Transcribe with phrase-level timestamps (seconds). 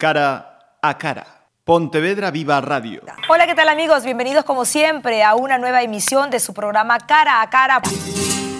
[0.00, 1.26] Cara a cara.
[1.62, 3.02] Pontevedra Viva Radio.
[3.28, 4.02] Hola, ¿qué tal amigos?
[4.02, 7.82] Bienvenidos como siempre a una nueva emisión de su programa Cara a Cara.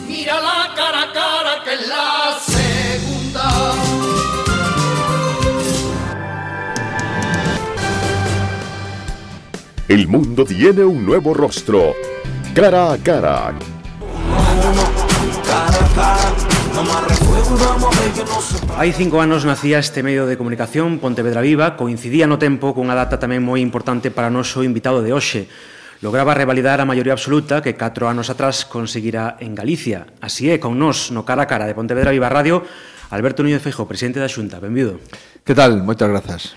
[0.07, 3.73] Mira la cara a cara que es la segunda.
[9.89, 11.95] El mundo tiene un nuevo rostro.
[12.55, 13.55] Cara a cara.
[18.81, 23.21] Hai cinco anos nacía este medio de comunicación Pontevedra Viva, coincidía no tempo cunha data
[23.21, 25.51] tamén moi importante para noso invitado de hoxe.
[26.01, 30.09] Lograba revalidar a maioría absoluta que 4 anos atrás conseguira en Galicia.
[30.25, 32.65] Así é, con nós, no cara a cara de Pontevedra Viva Radio,
[33.13, 34.63] Alberto Núñez Feijo, presidente da Xunta.
[34.63, 34.97] Benvido.
[35.45, 35.85] Que tal?
[35.85, 36.57] Moitas grazas.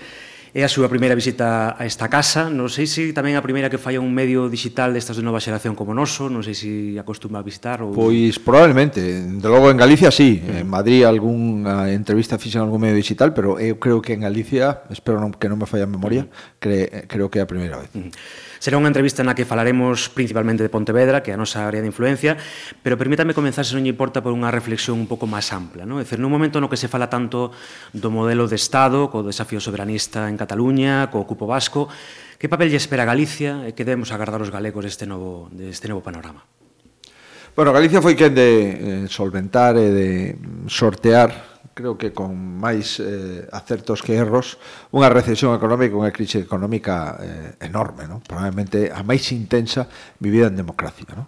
[0.54, 2.46] É a súa primeira visita a esta casa.
[2.46, 5.74] Non sei se tamén a primeira que fai un medio digital destas de nova xeración
[5.74, 6.30] como noso.
[6.30, 7.82] Non sei se acostuma a visitar.
[7.82, 7.90] Ou...
[7.90, 9.02] Pois probablemente.
[9.02, 10.38] De logo en Galicia sí.
[10.46, 14.86] En Madrid algunha entrevista fixa en algún medio digital, pero eu creo que en Galicia,
[14.94, 16.30] espero non, que non me falla a memoria,
[16.62, 17.90] cre, creo que é a primeira vez.
[17.90, 18.14] Mm.
[18.64, 21.88] Será unha entrevista na que falaremos principalmente de Pontevedra, que é a nosa área de
[21.92, 22.40] influencia,
[22.80, 25.84] pero permítame comenzar, se non lle importa, por unha reflexión un pouco máis ampla.
[25.84, 26.00] Non?
[26.00, 27.52] É dicir, nun momento no que se fala tanto
[27.92, 31.92] do modelo de Estado, co desafío soberanista en Cataluña, co cupo vasco,
[32.40, 35.84] que papel lle espera a Galicia e que debemos agardar os galegos deste novo, deste
[35.92, 36.48] novo panorama?
[37.52, 40.08] Bueno, Galicia foi quen de eh, solventar e de
[40.72, 44.60] sortear creo que con máis eh, acertos que erros,
[44.92, 48.20] unha recesión económica, unha crise económica eh, enorme, non?
[48.20, 49.88] probablemente a máis intensa
[50.20, 51.08] vivida en democracia.
[51.16, 51.26] Non?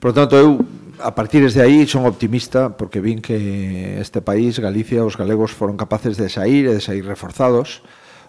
[0.00, 0.58] Por tanto, eu,
[1.04, 5.76] a partir de aí, son optimista, porque vin que este país, Galicia, os galegos foron
[5.76, 7.84] capaces de sair e de sair reforzados,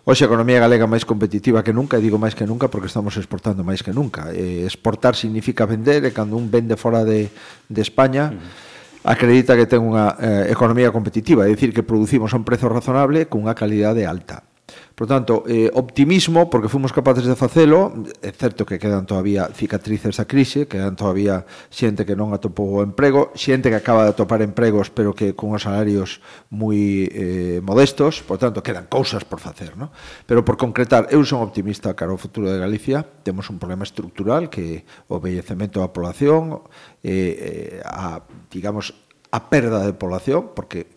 [0.06, 3.18] Hoxe a economía galega máis competitiva que nunca, e digo máis que nunca porque estamos
[3.18, 4.30] exportando máis que nunca.
[4.30, 7.34] Eh, exportar significa vender, e cando un vende fora de,
[7.66, 8.74] de España, uh -huh
[9.06, 13.30] acredita que ten unha eh, economía competitiva, é dicir, que producimos a un prezo razonable
[13.30, 14.55] cunha calidade alta.
[14.96, 17.92] Por tanto, eh, optimismo, porque fomos capaces de facelo,
[18.24, 23.36] é certo que quedan todavía cicatrices da crise, quedan todavía xente que non atopou emprego,
[23.36, 28.40] xente que acaba de atopar empregos, pero que con os salarios moi eh, modestos, por
[28.40, 29.92] tanto, quedan cousas por facer, no?
[30.24, 34.48] Pero por concretar, eu son optimista cara ao futuro de Galicia, temos un problema estructural
[34.48, 36.64] que o bellecemento da población,
[37.04, 38.96] eh, eh, a, digamos,
[39.36, 40.95] a perda de población, porque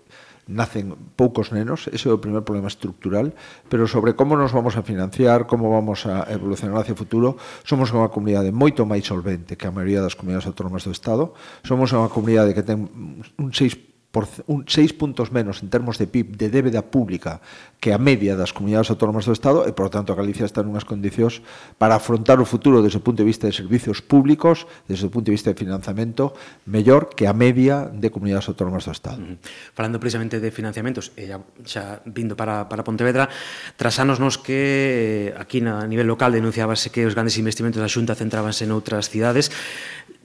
[0.49, 3.37] nacen poucos nenos, ese é o primer problema estructural,
[3.69, 7.37] pero sobre como nos vamos a financiar, como vamos a evolucionar hacia o futuro,
[7.69, 11.93] somos unha comunidade moito máis solvente que a maioría das comunidades autónomas do Estado, somos
[11.93, 12.89] unha comunidade que ten
[13.37, 17.39] un 6 por un 6 puntos menos en termos de PIB de débeda pública
[17.79, 20.83] que a media das comunidades autónomas do Estado e, por tanto, a Galicia está nunhas
[20.83, 21.39] condicións
[21.79, 25.31] para afrontar o futuro desde o punto de vista de servicios públicos, desde o punto
[25.31, 26.35] de vista de financiamento,
[26.67, 29.23] mellor que a media de comunidades autónomas do Estado.
[29.23, 29.79] Mm -hmm.
[29.79, 33.31] Falando precisamente de financiamentos, e xa, xa vindo para, para Pontevedra,
[33.79, 37.79] tras anos nos que eh, aquí na, a nivel local denunciábase que os grandes investimentos
[37.79, 39.55] da Xunta centrábanse noutras cidades,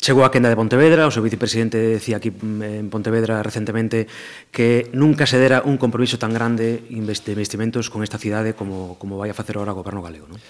[0.03, 4.11] Chegou a quenda de Pontevedra, o seu vicepresidente decía aquí mm, en Pontevedra recentemente
[4.51, 9.15] que nunca se dera un compromiso tan grande de investimentos con esta cidade como, como
[9.15, 10.27] vai a facer agora o goberno galego.
[10.27, 10.43] Non?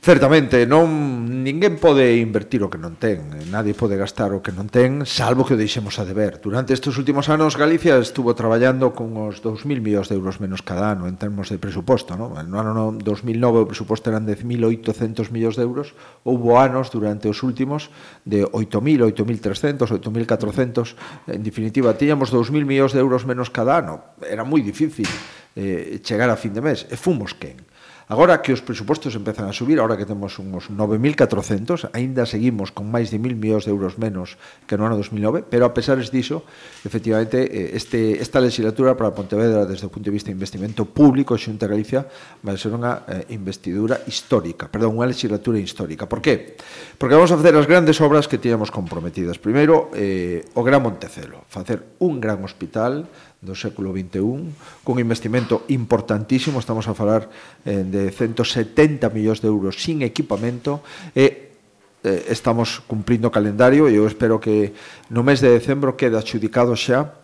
[0.00, 4.48] Certamente, non ninguén pode invertir o que non ten, eh, nadie pode gastar o que
[4.48, 6.40] non ten, salvo que o deixemos a deber.
[6.40, 10.96] Durante estes últimos anos Galicia estuvo traballando con os 2000 millóns de euros menos cada
[10.96, 15.68] ano en termos de presuposto, No, No ano 2009 o presuposto eran 10800 millóns de
[15.68, 15.92] euros,
[16.24, 17.92] houbo anos durante os últimos
[18.24, 20.96] de 8000, 8300, 8400,
[21.28, 24.16] en definitiva tiñamos 2000 millóns de euros menos cada ano.
[24.24, 25.12] Era moi difícil
[25.60, 27.68] eh, chegar a fin de mes, e fomos quen
[28.10, 32.90] Agora que os presupostos empezan a subir, agora que temos uns 9.400, aínda seguimos con
[32.90, 34.34] máis de 1.000 millóns de euros menos
[34.66, 36.42] que no ano 2009, pero a pesar diso,
[36.82, 41.38] efectivamente, eh, este, esta legislatura para Pontevedra desde o punto de vista de investimento público
[41.38, 42.02] xunta Galicia
[42.42, 46.10] vai ser unha eh, investidura histórica, perdón, unha legislatura histórica.
[46.10, 46.58] Por qué?
[46.98, 49.38] Porque vamos a facer as grandes obras que tínhamos comprometidas.
[49.38, 53.06] Primeiro, eh, o Gran Montecelo, facer un gran hospital
[53.40, 54.52] do século XXI,
[54.84, 57.32] con investimento importantísimo, estamos a falar
[57.64, 60.84] eh, de 170 millóns de euros sin equipamento,
[61.16, 61.56] e
[62.04, 64.76] eh, estamos cumprindo o calendario e eu espero que
[65.08, 67.16] no mes de decembro quede adjudicado xa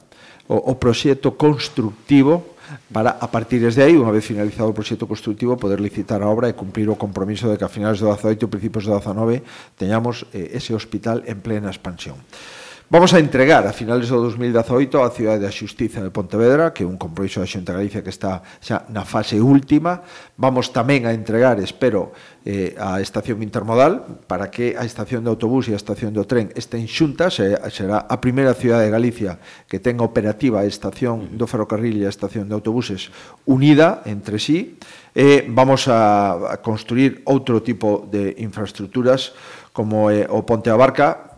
[0.48, 2.56] o, o proxecto constructivo
[2.92, 6.50] para a partir de aí, unha vez finalizado o proxecto constructivo, poder licitar a obra
[6.50, 9.44] e cumprir o compromiso de que a finales do 18 e principios do 19
[9.78, 12.18] teñamos eh, ese hospital en plena expansión.
[12.88, 16.86] Vamos a entregar a finales do 2018 a Cidade da Xustiza de Pontevedra, que é
[16.86, 20.06] un compromiso da Xunta Galicia que está xa na fase última.
[20.38, 22.14] Vamos tamén a entregar, espero,
[22.46, 26.54] eh, a estación intermodal para que a estación de autobús e a estación do tren
[26.54, 27.42] estén xuntas.
[27.42, 32.06] Eh, será a primeira cidade de Galicia que tenga operativa a estación do ferrocarril e
[32.06, 33.10] a estación de autobuses
[33.50, 34.78] unida entre sí.
[35.10, 39.34] Eh, vamos a, a construir outro tipo de infraestructuras
[39.74, 41.35] como eh, o Ponte a Barca,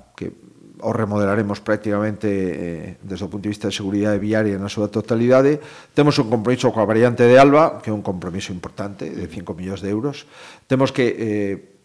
[0.80, 5.58] o remodelaremos prácticamente eh, desde o punto de vista de seguridade viaria na súa totalidade.
[5.94, 9.80] Temos un compromiso coa variante de Alba, que é un compromiso importante, de 5 millóns
[9.82, 10.26] de euros.
[10.66, 11.78] Temos que eh,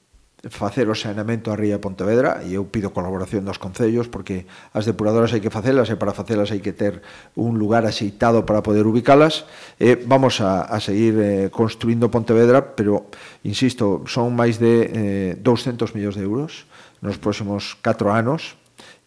[0.49, 4.43] facer o saneamento a Ría Pontevedra e eu pido colaboración dos concellos porque
[4.75, 6.99] as depuradoras hai que facelas e para facelas hai que ter
[7.39, 9.47] un lugar axeitado para poder ubicalas
[9.79, 13.07] e vamos a, a seguir eh, construindo Pontevedra pero,
[13.47, 16.67] insisto, son máis de eh, 200 millóns de euros
[16.99, 18.59] nos próximos 4 anos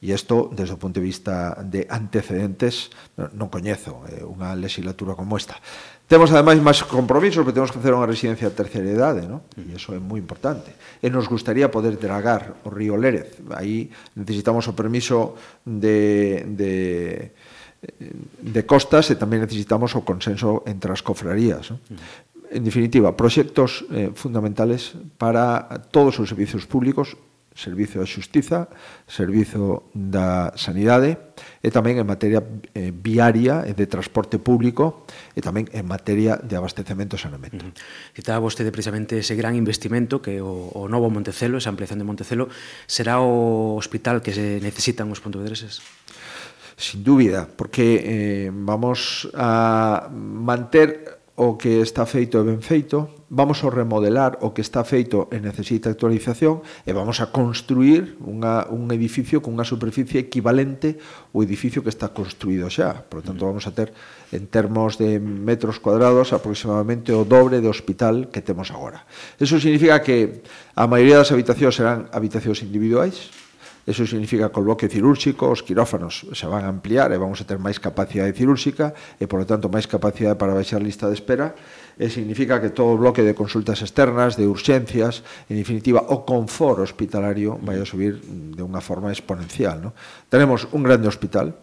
[0.03, 2.93] E isto, desde o punto de vista de antecedentes,
[3.35, 5.57] non coñezo eh, unha legislatura como esta.
[6.07, 9.49] Temos ademais máis compromisos, porque temos que facer unha residencia de terceira idade, ¿no?
[9.59, 10.71] e iso é moi importante.
[11.03, 13.43] E nos gustaría poder dragar o río Lérez.
[13.57, 15.35] Aí necesitamos o permiso
[15.67, 16.75] de, de,
[18.39, 21.75] de costas e tamén necesitamos o consenso entre as cofrarías.
[21.75, 21.83] ¿no?
[22.51, 27.19] en definitiva, proxectos eh, fundamentales para todos os servizos públicos
[27.57, 28.69] Servizo da Xustiza,
[29.09, 31.17] Servizo da Sanidade
[31.65, 32.45] e tamén en materia
[32.77, 37.65] eh, viaria e de transporte público e tamén en materia de abastecemento e saneamento.
[37.65, 38.13] Uh -huh.
[38.13, 42.53] Citaba vostede precisamente ese gran investimento que o, o novo Montecelo, esa ampliación de Montecelo,
[42.85, 45.81] será o hospital que se necesitan os pontevedreses?
[46.77, 53.61] Sin dúbida, porque eh, vamos a manter o que está feito e ben feito, vamos
[53.61, 58.89] a remodelar o que está feito e necesita actualización e vamos a construir unha, un
[58.89, 60.97] edificio con unha superficie equivalente
[61.37, 63.05] ao edificio que está construído xa.
[63.05, 63.93] Por tanto, vamos a ter,
[64.33, 69.05] en termos de metros cuadrados, aproximadamente o dobre de hospital que temos agora.
[69.37, 70.41] Eso significa que
[70.73, 73.29] a maioría das habitacións serán habitacións individuais,
[73.87, 77.47] Eso significa que o bloque cirúrxico, os quirófanos se van a ampliar e vamos a
[77.47, 78.91] ter máis capacidade cirúrxica
[79.23, 81.55] e, por lo tanto, máis capacidade para baixar lista de espera
[81.95, 86.83] e significa que todo o bloque de consultas externas, de urxencias, en definitiva, o confort
[86.83, 89.79] hospitalario vai a subir de unha forma exponencial.
[89.79, 89.91] No?
[90.27, 91.55] Tenemos un grande hospital,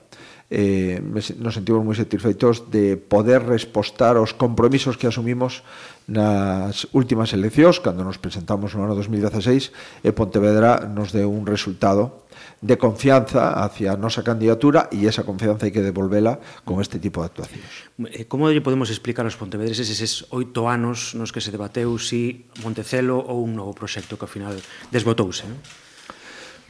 [0.51, 0.99] eh,
[1.39, 5.63] nos sentimos moi satisfeitos de poder respostar aos compromisos que asumimos
[6.03, 9.71] nas últimas eleccións, cando nos presentamos no ano 2016,
[10.03, 12.27] e Pontevedra nos deu un resultado
[12.59, 17.23] de confianza hacia a nosa candidatura e esa confianza hai que devolvela con este tipo
[17.23, 17.91] de actuacións.
[18.11, 22.51] Eh, como lle podemos explicar aos pontevedreses eses oito anos nos que se debateu si
[22.63, 24.55] Montecelo ou un novo proxecto que ao final
[24.91, 25.47] desbotouse?
[25.47, 25.82] Non?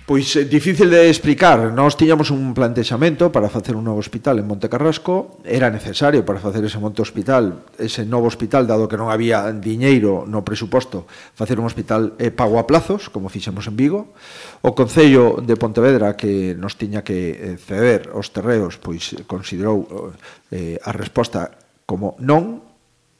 [0.03, 1.71] Pois é difícil de explicar.
[1.71, 5.39] Nós tiñamos un plantexamento para facer un novo hospital en Monte Carrasco.
[5.47, 10.27] Era necesario para facer ese monte hospital, ese novo hospital, dado que non había diñeiro
[10.27, 14.11] no presuposto, facer un hospital eh, pago a plazos, como fixemos en Vigo.
[14.59, 20.11] O Concello de Pontevedra, que nos tiña que eh, ceder os terreos, pois eh, considerou
[20.51, 21.47] eh, a resposta
[21.87, 22.59] como non,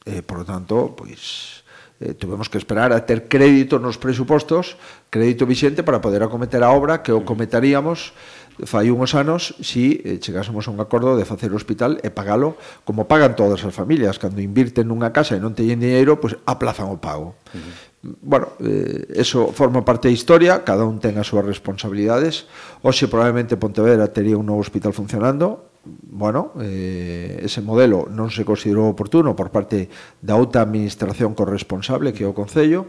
[0.04, 1.63] eh, por lo tanto, pois
[2.04, 4.76] eh, tuvemos que esperar a ter crédito nos presupostos,
[5.08, 7.26] crédito vixente para poder acometer a obra que o mm.
[7.26, 8.12] cometaríamos
[8.68, 12.60] fai unhos anos si eh, chegásemos a un acordo de facer o hospital e pagalo
[12.84, 14.20] como pagan todas as familias.
[14.20, 17.40] Cando invirten nunha casa e non teñen dinheiro pois aplazan o pago.
[17.56, 22.52] Uh -huh bueno, eh, eso forma parte da historia, cada un ten as súas responsabilidades.
[22.84, 28.88] Hoxe probablemente Pontevedra tería un novo hospital funcionando, bueno, eh, ese modelo non se considerou
[28.88, 29.92] oportuno por parte
[30.24, 32.88] da outra administración corresponsable que é o Concello,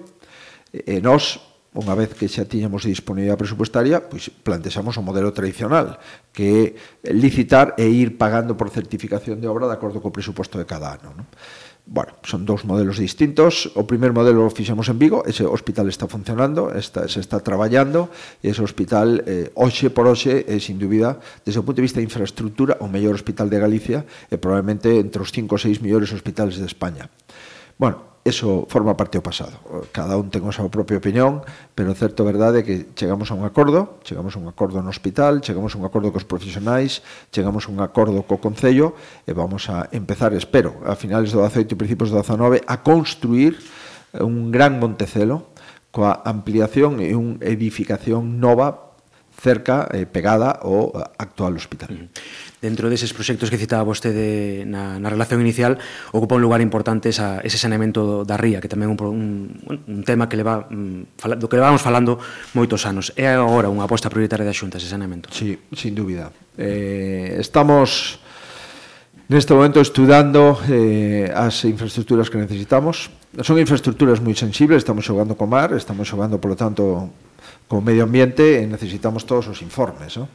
[0.70, 1.42] e nós,
[1.74, 5.98] unha vez que xa tiñamos disponibilidade presupuestaria, pois plantexamos o modelo tradicional,
[6.30, 10.66] que é licitar e ir pagando por certificación de obra de acordo co presuposto de
[10.66, 11.18] cada ano.
[11.18, 11.26] Non?
[11.86, 13.68] Bueno, son dous modelos distintos.
[13.76, 18.08] O primer modelo o fixemos en Vigo, ese hospital está funcionando, está, se está traballando,
[18.40, 22.00] e ese hospital eh, hoxe por hoxe, é, sin dúbida, desde o punto de vista
[22.00, 24.00] de infraestructura, o mellor hospital de Galicia,
[24.32, 27.12] e probablemente entre os 5 ou 6 mellores hospitales de España.
[27.76, 29.60] Bueno, eso forma parte do pasado.
[29.92, 31.44] Cada un ten a súa propia opinión,
[31.76, 35.44] pero certo verdade é que chegamos a un acordo, chegamos a un acordo no hospital,
[35.44, 38.96] chegamos a un acordo cos profesionais, chegamos a un acordo co Concello
[39.28, 43.60] e vamos a empezar, espero, a finales do 18 e principios do 19, a construir
[44.16, 45.52] un gran Montecelo
[45.92, 48.83] coa ampliación e unha edificación nova
[49.44, 51.92] cerca, eh, pegada ao eh, actual hospital.
[52.64, 55.76] Dentro deses proxectos que citaba vostede na, na relación inicial,
[56.16, 59.20] ocupa un lugar importante esa, ese saneamento da ría, que tamén é un, un,
[59.68, 62.16] un tema que leva, mm, fala, do que levamos falando
[62.56, 63.12] moitos anos.
[63.20, 65.28] É agora unha aposta prioritaria da Xunta ese saneamento?
[65.28, 66.32] Sí, sin dúbida.
[66.56, 68.24] Eh, estamos...
[69.24, 73.08] Neste momento estudando eh, as infraestructuras que necesitamos.
[73.40, 77.08] Son infraestructuras moi sensibles, estamos xogando co mar, estamos xogando, polo tanto,
[77.68, 80.28] co medio ambiente eh, necesitamos todos os informes, non?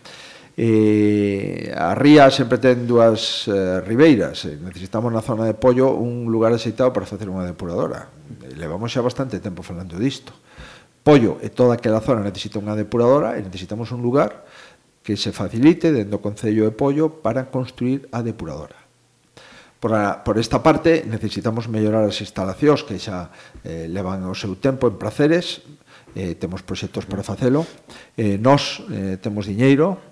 [0.59, 6.27] Eh, a ría sempre ten dúas eh, ribeiras eh, Necesitamos na zona de Pollo un
[6.27, 8.11] lugar aceitado para facer unha depuradora.
[8.43, 10.35] Eh, Levamos xa bastante tempo falando disto.
[10.99, 14.43] Pollo e toda aquela zona necesita unha depuradora E necesitamos un lugar
[14.99, 18.75] que se facilite dentro do Concello de Pollo para construir a depuradora.
[19.79, 23.31] Por, a, por esta parte necesitamos mellorar as instalacións que xa
[23.63, 25.63] eh, levan o seu tempo en praceres
[26.15, 27.65] eh, temos proxectos para facelo.
[28.17, 30.09] Eh, nós eh, temos diñeiro,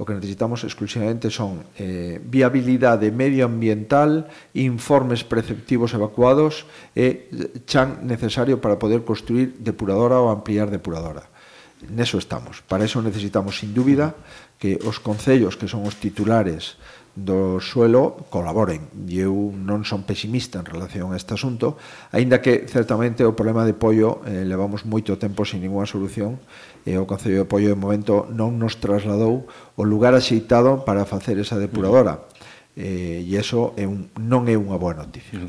[0.00, 6.64] o que necesitamos exclusivamente son eh, viabilidade medioambiental, informes preceptivos evacuados
[6.96, 11.28] e eh, chan necesario para poder construir depuradora ou ampliar depuradora.
[11.92, 12.64] Neso estamos.
[12.64, 14.16] Para eso necesitamos, sin dúbida,
[14.56, 16.80] que os concellos que son os titulares
[17.16, 18.86] do suelo colaboren.
[19.06, 21.76] E eu non son pesimista en relación a este asunto,
[22.14, 26.38] aínda que certamente o problema de Pollo eh, levamos moito tempo sin ninguna solución
[26.86, 31.36] e o Concello de Pollo de momento non nos trasladou o lugar axeitado para facer
[31.42, 32.24] esa depuradora.
[32.78, 35.42] Eh, e iso é un, non é unha boa noticia.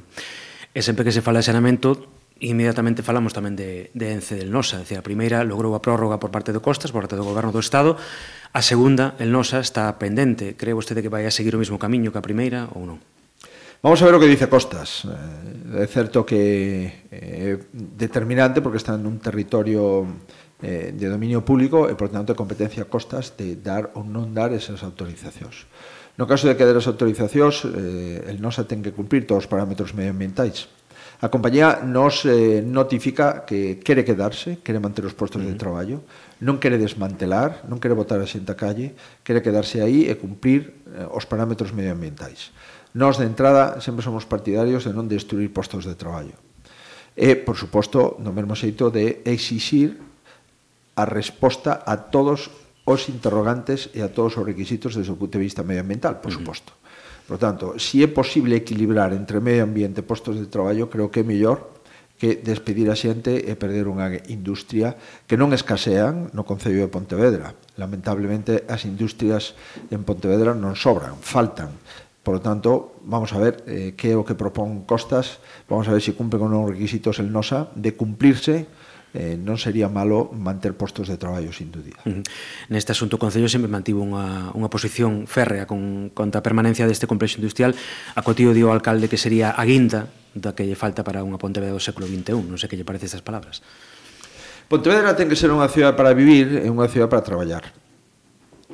[0.74, 2.10] E sempre que se fala de saneamento,
[2.42, 4.82] inmediatamente falamos tamén de, de Ence del Nosa.
[4.82, 7.62] Decir, a primeira logrou a prórroga por parte do Costas, por parte do Goberno do
[7.62, 8.02] Estado,
[8.52, 10.60] A segunda, el nosa, está pendente.
[10.60, 13.00] Cree vostede que vai a seguir o mesmo camiño que a primeira ou non?
[13.80, 15.08] Vamos a ver o que dice Costas.
[15.08, 20.04] Eh, é certo que eh, é determinante porque está nun territorio
[20.60, 24.52] eh, de dominio público e, por tanto, é competencia Costas de dar ou non dar
[24.52, 25.72] esas autorizacións.
[26.20, 29.96] No caso de que das autorizacións, eh, el NOSA ten que cumprir todos os parámetros
[29.96, 30.68] medioambientais.
[31.24, 35.56] A compañía nos eh, notifica que quere quedarse, quere manter os postos uh -huh.
[35.56, 35.98] de traballo,
[36.42, 40.74] non quere desmantelar, non quere botar a xente a calle, quere quedarse aí e cumprir
[40.90, 42.50] eh, os parámetros medioambientais.
[42.98, 46.34] Nós, de entrada, sempre somos partidarios de non destruir postos de traballo.
[47.14, 50.02] E, por suposto, no mesmo xeito de exixir
[50.98, 52.50] a resposta a todos
[52.90, 56.36] os interrogantes e a todos os requisitos desde o punto de vista medioambiental, por uh
[56.36, 56.42] -huh.
[56.42, 56.74] suposto.
[57.30, 61.08] Por tanto, se si é posible equilibrar entre medio ambiente e postos de traballo, creo
[61.14, 61.81] que é mellor
[62.22, 64.94] que despedir a xente e perder unha industria
[65.26, 67.58] que non escasean no Concello de Pontevedra.
[67.82, 69.58] Lamentablemente, as industrias
[69.90, 71.74] en Pontevedra non sobran, faltan.
[72.22, 75.98] Por lo tanto, vamos a ver eh, que é o que propón Costas, vamos a
[75.98, 78.70] ver se si con os requisitos el NOSA de cumplirse,
[79.18, 82.06] eh, non sería malo manter postos de traballo sin dúbida.
[82.06, 82.24] Uh -huh.
[82.70, 87.10] Neste asunto o Concello sempre mantivo unha, unha posición férrea con, contra a permanencia deste
[87.10, 87.74] complexo industrial.
[88.14, 91.42] A Cotío dio o alcalde que sería a guinda da que lle falta para unha
[91.42, 92.48] Pontevedra do século XXI.
[92.48, 93.60] Non sei que lle parece estas palabras.
[94.72, 97.76] Pontevedra ten que ser unha ciudad para vivir e unha ciudad para traballar.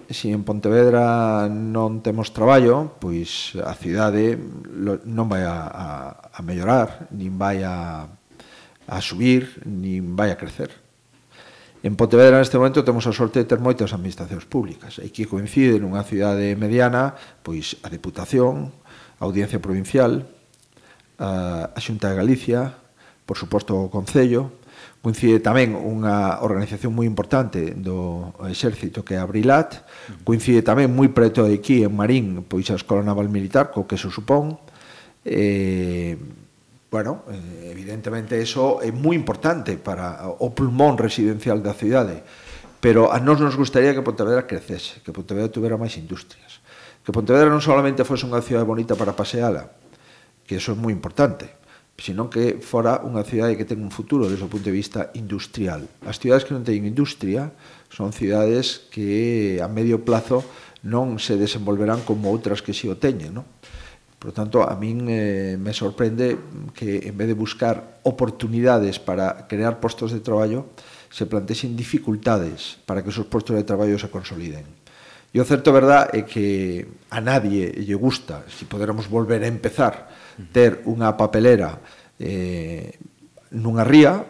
[0.07, 4.37] Se si en Pontevedra non temos traballo, pois a cidade
[5.03, 5.87] non vai a, a,
[6.37, 8.05] a mellorar, nin vai a,
[8.85, 10.69] a subir, nin vai a crecer.
[11.81, 15.81] En Pontevedra neste momento temos a sorte de ter moitas administracións públicas e que coincide
[15.81, 18.69] nunha cidade mediana pois a Deputación,
[19.17, 20.29] a Audiencia Provincial,
[21.17, 22.73] a, a Xunta de Galicia,
[23.25, 24.53] por suposto o Concello,
[25.01, 29.87] coincide tamén unha organización moi importante do exército que é a Brilat,
[30.27, 33.95] coincide tamén moi preto de aquí en Marín, pois a Escola Naval Militar, co que
[33.95, 34.59] se supón,
[35.23, 36.17] eh,
[36.91, 37.23] bueno,
[37.67, 42.23] evidentemente eso é moi importante para o pulmón residencial da cidade,
[42.83, 46.59] pero a nós nos gustaría que Pontevedra crecese, que Pontevedra tuvera máis industrias,
[47.03, 49.71] que Pontevedra non solamente fose unha cidade bonita para paseala,
[50.47, 51.57] que eso é moi importante
[51.97, 55.89] senón que fora unha cidade que ten un futuro desde o punto de vista industrial.
[56.05, 57.49] As cidades que non teñen industria
[57.89, 60.45] son cidades que a medio plazo
[60.85, 63.49] non se desenvolverán como outras que si o teñen, non?
[64.21, 66.37] Por tanto, a min eh, me sorprende
[66.73, 70.73] que en vez de buscar oportunidades para crear postos de traballo,
[71.09, 74.65] se plantexen dificultades para que esos postos de traballo se consoliden.
[75.33, 79.49] E o certo verdad é que a nadie lle gusta, se si poderamos volver a
[79.49, 80.09] empezar,
[80.53, 81.81] ter unha papelera
[82.21, 82.93] eh,
[83.51, 84.25] nunha ría,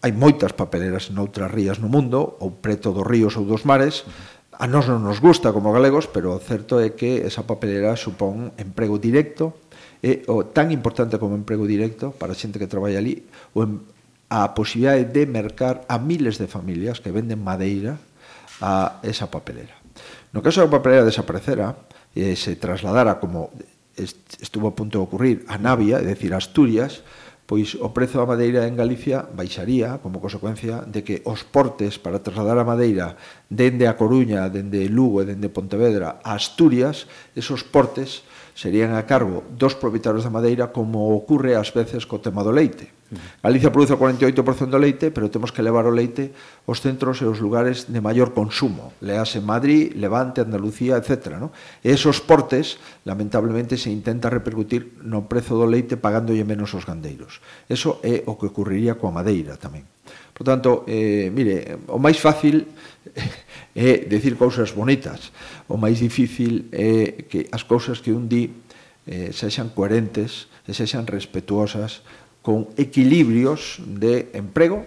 [0.00, 4.08] hai moitas papeleras noutras rías no mundo, ou preto dos ríos ou dos mares,
[4.56, 8.52] a nós non nos gusta como galegos, pero o certo é que esa papelera supón
[8.60, 9.56] emprego directo,
[10.00, 13.80] e o tan importante como emprego directo para a xente que traballa ali, o em,
[14.32, 18.00] a posibilidade de mercar a miles de familias que venden madeira
[18.62, 19.76] a esa papelera.
[20.32, 21.76] No caso da papelera desaparecera,
[22.14, 23.52] e se trasladara como
[24.00, 27.04] estuvo a punto de ocurrir a Navia, é dicir, Asturias,
[27.50, 32.22] pois o prezo da madeira en Galicia baixaría como consecuencia de que os portes para
[32.22, 33.18] trasladar a madeira
[33.50, 38.22] dende a Coruña, dende Lugo e dende Pontevedra a Asturias, esos portes
[38.54, 42.99] serían a cargo dos propietarios da madeira como ocurre ás veces co tema do leite.
[43.42, 46.30] Galicia produce o 48% do leite, pero temos que levar o leite
[46.70, 48.94] aos centros e aos lugares de maior consumo.
[49.02, 51.42] Lease Madrid, Levante, Andalucía, etc.
[51.42, 51.50] No?
[51.82, 57.42] E esos portes, lamentablemente, se intenta repercutir no prezo do leite pagándolle menos aos gandeiros.
[57.66, 59.82] Eso é o que ocurriría coa madeira tamén.
[60.30, 62.64] Por tanto, eh, mire, o máis fácil
[63.74, 65.34] é decir cousas bonitas,
[65.66, 68.70] o máis difícil é que as cousas que un di
[69.10, 72.06] eh, sexan coherentes e sexan respetuosas
[72.42, 74.84] con equilibrios de emprego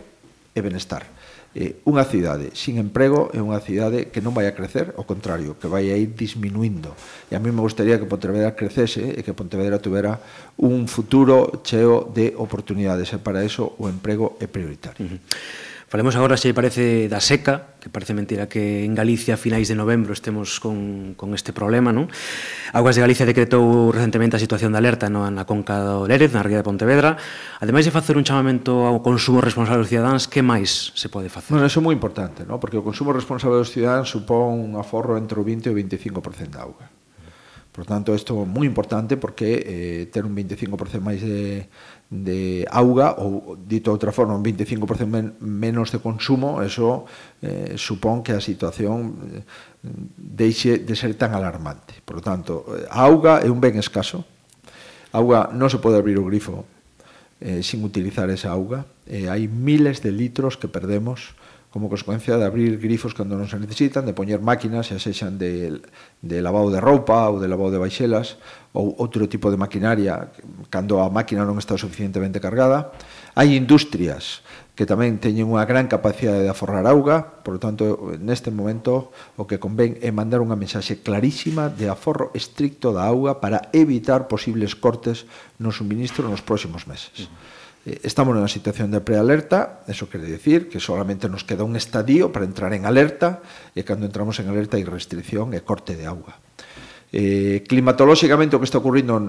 [0.54, 1.06] e benestar.
[1.54, 5.54] Eh, unha cidade sin emprego é unha cidade que non vai a crecer, ao contrario,
[5.62, 6.98] que vai a ir disminuindo.
[7.30, 10.18] E a mí me gustaría que Pontevedra crecese e que Pontevedra tuvera
[10.58, 13.14] un futuro cheo de oportunidades.
[13.14, 15.06] E para eso o emprego é prioritario.
[15.06, 15.73] Uh -huh.
[15.94, 19.78] Falemos agora, se parece, da seca, que parece mentira que en Galicia a finais de
[19.78, 22.10] novembro estemos con, con este problema, non?
[22.74, 26.42] Aguas de Galicia decretou recentemente a situación de alerta no, na conca do Lérez, na
[26.42, 27.22] ría de Pontevedra.
[27.62, 31.54] Ademais de facer un chamamento ao consumo responsable dos cidadáns, que máis se pode facer?
[31.54, 32.58] Bueno, eso é moi importante, non?
[32.58, 36.58] Porque o consumo responsable dos cidadáns supón un aforro entre o 20 e o 25%
[36.58, 36.90] da auga.
[37.74, 41.70] Por tanto, isto é moi importante porque eh, ter un 25% máis de,
[42.14, 47.10] de auga ou dito de outra forma un 25% men menos de consumo eso
[47.42, 49.42] eh, supón que a situación eh,
[50.16, 51.98] deixe de ser tan alarmante.
[52.06, 54.22] Por lo tanto a auga é un ben escaso.
[55.10, 56.70] A auga non se pode abrir o grifo
[57.42, 58.86] eh, sin utilizar esa auga.
[59.10, 61.34] Eh, hai miles de litros que perdemos
[61.74, 65.82] como consecuencia de abrir grifos cando non se necesitan, de poñer máquinas, xa sexan de,
[66.22, 68.38] de lavado de roupa ou de lavado de baixelas
[68.78, 70.30] ou outro tipo de maquinaria
[70.70, 72.94] cando a máquina non está suficientemente cargada.
[73.34, 74.46] Hai industrias
[74.78, 79.50] que tamén teñen unha gran capacidade de aforrar auga, por lo tanto, neste momento o
[79.50, 84.78] que convén é mandar unha mensaxe clarísima de aforro estricto da auga para evitar posibles
[84.78, 85.26] cortes
[85.58, 87.26] no suministro nos próximos meses.
[87.26, 87.54] Uh -huh.
[87.84, 92.48] Estamos nunha situación de prealerta, eso quere dicir que solamente nos queda un estadio para
[92.48, 93.44] entrar en alerta
[93.76, 96.40] e cando entramos en alerta hai restricción e corte de auga.
[97.12, 99.20] Eh, climatolóxicamente o que está ocurrindo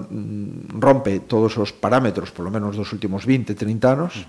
[0.71, 4.23] rompe todos os parámetros, polo menos dos últimos 20, 30 anos.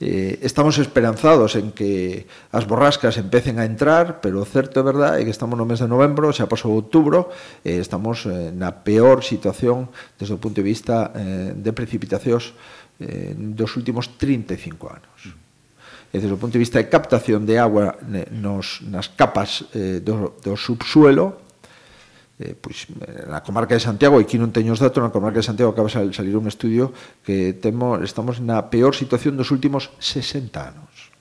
[0.00, 5.20] Eh, estamos esperanzados en que as borrascas empecen a entrar, pero o certo é verdade
[5.20, 7.28] é que estamos no mes de novembro, xa pasou outubro,
[7.68, 12.56] eh, estamos eh, na peor situación desde o punto de vista eh, de precipitacións
[13.00, 15.18] eh, dos últimos 35 anos.
[16.08, 18.00] E desde o punto de vista de captación de agua
[18.32, 21.48] nos, nas capas eh, do, do subsuelo,
[22.38, 25.42] eh, pois, eh, na comarca de Santiago, e aquí non teño os datos, na comarca
[25.42, 26.94] de Santiago acaba de salir un estudio
[27.26, 31.12] que temo, estamos na peor situación dos últimos 60 anos.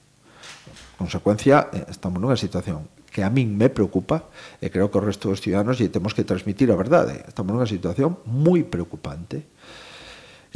[0.95, 4.29] Consecuencia, eh, estamos nunha situación que a min me preocupa
[4.61, 7.25] e creo que o resto dos ciudadanos lle temos que transmitir a verdade.
[7.25, 9.56] Estamos nunha situación moi preocupante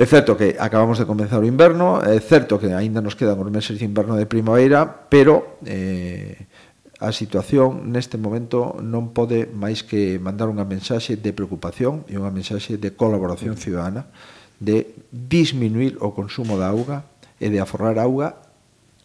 [0.01, 3.53] É certo que acabamos de comenzar o inverno, é certo que aínda nos quedan os
[3.53, 6.49] meses de inverno de primavera, pero eh,
[6.97, 12.33] a situación neste momento non pode máis que mandar unha mensaxe de preocupación e unha
[12.33, 14.09] mensaxe de colaboración ciudadana
[14.57, 17.05] de disminuir o consumo da auga
[17.37, 18.41] e de aforrar auga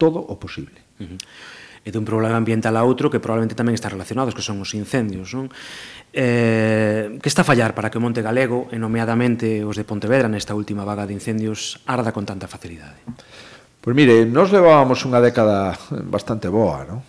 [0.00, 0.80] todo o posible.
[0.96, 1.20] Uh -huh
[1.86, 5.30] e dun problema ambiental a outro que probablemente tamén está relacionados, que son os incendios.
[5.38, 5.46] Non?
[6.10, 10.26] Eh, que está a fallar para que o Monte Galego, e nomeadamente os de Pontevedra,
[10.26, 13.06] nesta última vaga de incendios, arda con tanta facilidade?
[13.78, 15.78] Pois mire, nos levábamos unha década
[16.10, 17.06] bastante boa, non?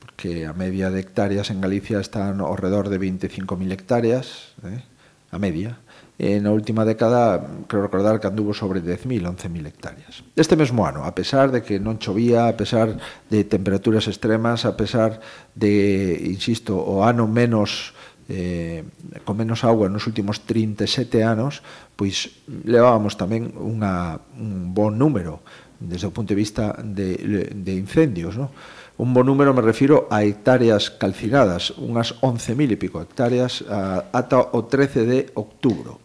[0.00, 3.44] porque a media de hectáreas en Galicia están ao redor de 25.000
[3.76, 4.80] hectáreas, eh?
[5.28, 5.83] a media,
[6.18, 10.22] eh, na última década, creo recordar que anduvo sobre 10.000, 11.000 hectáreas.
[10.38, 12.94] Este mesmo ano, a pesar de que non chovía, a pesar
[13.30, 15.18] de temperaturas extremas, a pesar
[15.58, 17.94] de, insisto, o ano menos
[18.28, 18.84] eh,
[19.24, 21.60] con menos agua nos últimos 37 anos,
[21.98, 25.44] pois levábamos tamén unha, un bon número
[25.82, 27.18] desde o punto de vista de,
[27.52, 28.48] de incendios, non?
[28.94, 34.54] Un bon número me refiro a hectáreas calcinadas, unhas 11.000 e pico hectáreas a, ata
[34.54, 36.03] o 13 de outubro.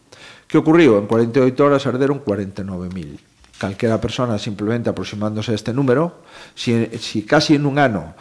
[0.50, 0.98] Que ocurriu?
[0.98, 6.24] En 48 horas arderon 49.000 calquera persona simplemente aproximándose a este número,
[6.56, 8.16] si, si casi en un ano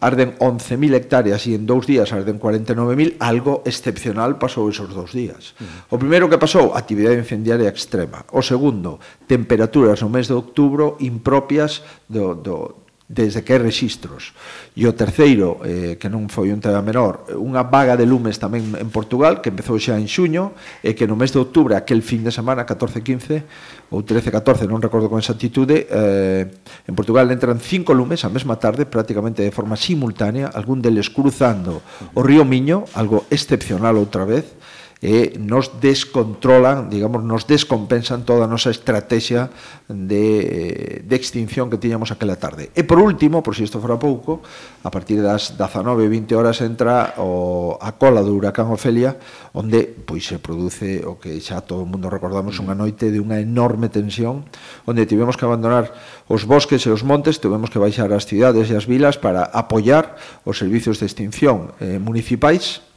[0.00, 5.58] arden 11.000 hectáreas e en dous días arden 49.000, algo excepcional pasou esos dous días.
[5.58, 5.94] Uh -huh.
[5.94, 8.22] O primeiro que pasou, actividade incendiaria extrema.
[8.30, 14.36] O segundo, temperaturas no mes de outubro impropias do, do, desde que hai registros.
[14.76, 18.76] E o terceiro, eh, que non foi un tema menor, unha vaga de lumes tamén
[18.76, 20.52] en Portugal, que empezou xa en xuño,
[20.84, 25.08] e que no mes de outubro, aquel fin de semana, 14-15, ou 13-14, non recordo
[25.08, 26.52] con exactitude, eh,
[26.84, 31.80] en Portugal entran cinco lumes a mesma tarde, prácticamente de forma simultánea, algún deles cruzando
[32.12, 34.52] o río Miño, algo excepcional outra vez,
[34.98, 39.46] e nos descontrolan, digamos, nos descompensan toda a nosa estrategia
[39.86, 42.74] de, eh, de extinción que tiñamos aquela tarde.
[42.74, 44.42] E por último, por si isto fora pouco,
[44.82, 49.14] a partir das 19, 20 horas entra o, a cola do huracán Ofelia,
[49.54, 53.38] onde pois se produce o que xa todo o mundo recordamos unha noite de unha
[53.38, 54.50] enorme tensión,
[54.82, 55.94] onde tivemos que abandonar
[56.26, 60.18] os bosques e os montes, tivemos que baixar as cidades e as vilas para apoiar
[60.42, 62.87] os servizos de extinción eh, municipais,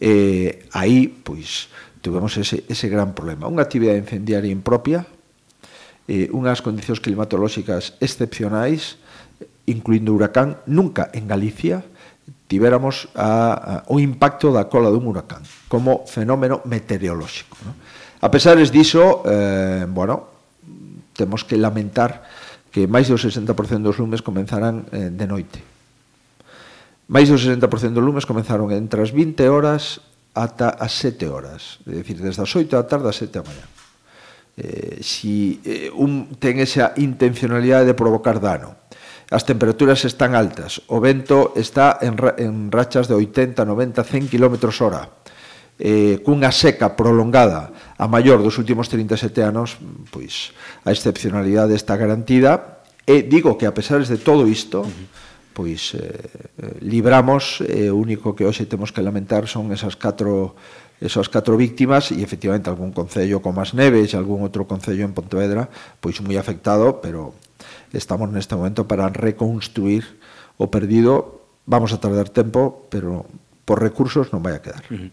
[0.00, 1.68] eh, aí, pois,
[2.00, 3.46] tuvemos ese, ese gran problema.
[3.46, 5.04] Unha actividade incendiaria impropia,
[6.08, 8.96] eh, unhas condicións climatolóxicas excepcionais,
[9.68, 11.84] incluindo huracán, nunca en Galicia
[12.50, 17.54] tivéramos a, a, o impacto da cola dun huracán como fenómeno meteorolóxico.
[17.62, 17.78] ¿no?
[18.20, 20.26] A pesares diso, eh, bueno,
[21.14, 22.26] temos que lamentar
[22.74, 23.54] que máis do 60%
[23.86, 25.69] dos lumes comenzarán eh, de noite.
[27.10, 29.98] Máis do 60% dos lumes comenzaron entre as 20 horas
[30.30, 33.66] ata as 7 horas, é dicir, desde as 8 da tarde ás 7 da mañá.
[34.54, 38.78] Eh, si eh, un ten esa intencionalidade de provocar dano.
[39.26, 44.30] As temperaturas están altas, o vento está en, ra en rachas de 80, 90, 100
[44.30, 45.10] km hora,
[45.82, 49.82] eh, cunha seca prolongada a maior dos últimos 37 anos,
[50.14, 50.54] pois
[50.86, 55.94] a excepcionalidade está garantida, e digo que a pesar de todo isto, uh -huh pois
[55.94, 60.54] eh, libramos e eh, o único que hoxe temos que lamentar son esas catro
[61.00, 65.16] esas catro víctimas e efectivamente algún concello como as Neves e algún outro concello en
[65.16, 67.32] Pontevedra pois moi afectado, pero
[67.96, 70.04] estamos neste momento para reconstruir
[70.60, 71.40] o perdido.
[71.64, 73.24] Vamos a tardar tempo, pero
[73.64, 74.84] por recursos non vai a quedar.
[74.92, 75.10] Uh -huh.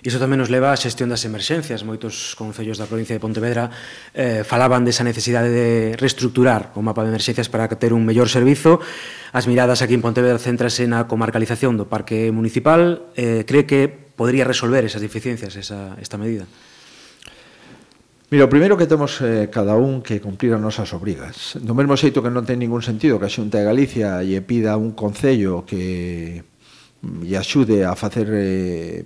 [0.00, 1.84] Iso tamén nos leva á xestión das emerxencias.
[1.84, 3.68] Moitos concellos da provincia de Pontevedra
[4.16, 5.68] eh, falaban desa necesidade de
[6.00, 8.80] reestructurar o mapa de emerxencias para ter un mellor servizo.
[9.36, 13.12] As miradas aquí en Pontevedra céntrase na comarcalización do parque municipal.
[13.12, 16.48] Eh, cree que podría resolver esas deficiencias esa, esta medida?
[18.32, 21.60] Mira, o primeiro que temos eh, cada un que cumplir as nosas obrigas.
[21.60, 24.80] Do mesmo xeito que non ten ningún sentido que a Xunta de Galicia lle pida
[24.80, 26.40] un concello que
[27.04, 29.04] mm, lle axude a facer eh,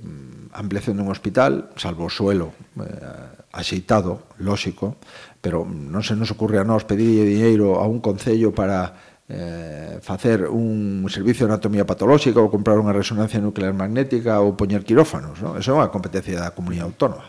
[0.55, 4.97] ampliación dun hospital, salvo o suelo eh, axeitado, lóxico,
[5.43, 10.49] pero non se nos ocurre a nós pedir dinheiro a un concello para eh, facer
[10.49, 15.57] un servicio de anatomía patolóxica ou comprar unha resonancia nuclear magnética ou poñer quirófanos, non?
[15.57, 17.29] Eso é unha competencia da comunidade autónoma.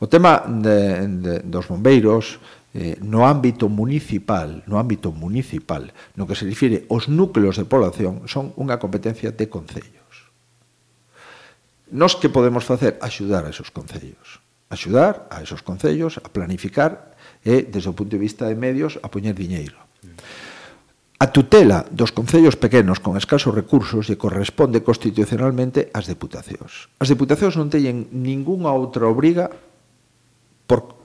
[0.00, 2.40] O tema de, de, dos bombeiros
[2.76, 8.28] eh, no ámbito municipal, no ámbito municipal, no que se refire aos núcleos de población,
[8.28, 10.05] son unha competencia de concello.
[11.90, 12.98] Nos que podemos facer?
[13.00, 14.42] Axudar a esos concellos.
[14.68, 17.14] Axudar a esos concellos a planificar
[17.46, 19.78] e, desde o punto de vista de medios, a poñer diñeiro.
[21.16, 26.92] A tutela dos concellos pequenos con escasos recursos lle corresponde constitucionalmente ás deputacións.
[27.00, 29.48] As deputacións non teñen ningunha outra obriga
[30.68, 31.00] por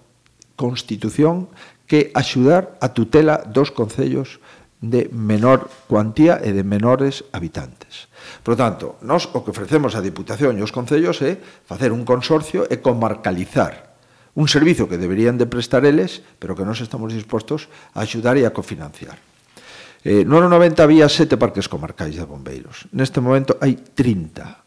[0.59, 1.47] constitución
[1.87, 4.43] que axudar a tutela dos concellos
[4.83, 8.10] de menor cuantía e de menores habitantes.
[8.41, 12.65] Por tanto, nós o que ofrecemos a Diputación e os Concellos é facer un consorcio
[12.69, 13.91] e comarcalizar
[14.35, 18.47] un servizo que deberían de prestar eles, pero que nós estamos dispostos a axudar e
[18.47, 19.19] a cofinanciar.
[20.01, 22.87] Eh, no ano 90 había sete parques comarcais de bombeiros.
[22.95, 24.61] Neste momento hai 30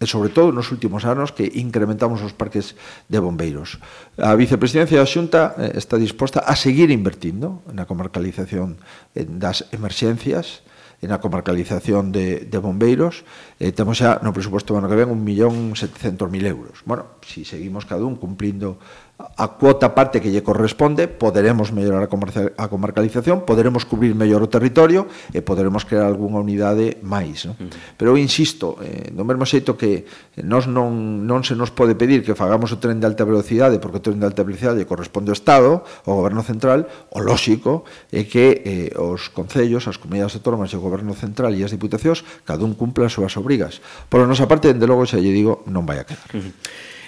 [0.00, 2.74] e sobre todo nos últimos anos que incrementamos os parques
[3.06, 3.78] de bombeiros.
[4.16, 8.78] A vicepresidencia da Xunta eh, está disposta a seguir invertindo na comarcalización
[9.12, 10.62] eh, das emerxencias,
[11.06, 13.24] na comarcalización de, de bombeiros,
[13.60, 16.82] eh, temos xa no presuposto ano que ven 1.700.000 euros.
[16.86, 18.78] Bueno, se si seguimos cada un cumprindo
[19.14, 24.50] a cuota parte que lle corresponde, poderemos mellorar a, a comarcalización, poderemos cubrir mellor o
[24.50, 27.46] territorio e poderemos crear algunha unidade máis.
[27.46, 27.54] No?
[27.54, 27.94] Uh -huh.
[27.94, 30.02] Pero eu insisto, eh, do mesmo xeito que
[30.42, 33.98] nos non, non se nos pode pedir que fagamos o tren de alta velocidade, porque
[33.98, 36.82] o tren de alta velocidade corresponde ao Estado, ao Goberno Central,
[37.14, 41.50] o lóxico é que eh, os concellos, as comunidades autónomas e o Goberno Goberno Central
[41.58, 43.82] e as Diputacións, cada un cumpla as súas obrigas.
[44.06, 46.30] Por a nosa parte, dende logo, xa lle digo, non vai a quedar.
[46.30, 46.54] Uh -huh.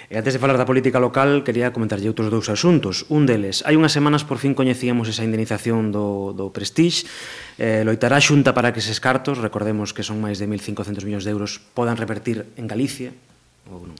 [0.07, 3.07] E antes de falar da política local, quería comentarlle outros dous asuntos.
[3.11, 7.07] Un deles, hai unhas semanas por fin coñecíamos esa indemnización do, do Prestige.
[7.59, 11.27] Eh, loitará a xunta para que eses cartos, recordemos que son máis de 1.500 millóns
[11.27, 13.11] de euros, podan revertir en Galicia,
[13.67, 13.99] ou non?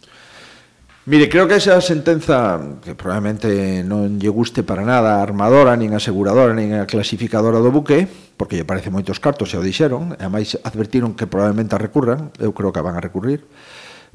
[1.08, 5.96] Mire, creo que esa sentenza que probablemente non lle guste para nada a armadora, nin
[5.96, 8.04] a aseguradora, nin a clasificadora do buque,
[8.36, 12.36] porque lle parece moitos cartos, se o dixeron, e ademais advertiron que probablemente a recurran,
[12.43, 13.48] eu creo que a van a recurrir,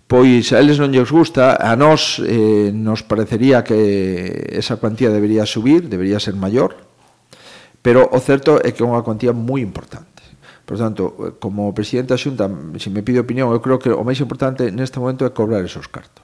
[0.05, 5.49] pois a eles non lles gusta, a nós eh, nos parecería que esa cuantía debería
[5.49, 6.77] subir, debería ser maior,
[7.81, 10.21] pero o certo é que é unha cuantía moi importante.
[10.69, 14.21] Por tanto, como presidente da Xunta, se me pide opinión, eu creo que o máis
[14.21, 16.22] importante neste momento é cobrar esos cartos.